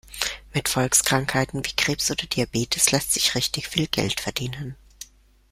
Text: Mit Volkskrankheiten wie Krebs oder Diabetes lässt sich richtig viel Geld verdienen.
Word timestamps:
Mit 0.51 0.67
Volkskrankheiten 0.67 1.63
wie 1.63 1.75
Krebs 1.77 2.09
oder 2.09 2.25
Diabetes 2.25 2.89
lässt 2.89 3.13
sich 3.13 3.35
richtig 3.35 3.67
viel 3.67 3.85
Geld 3.85 4.19
verdienen. 4.19 4.75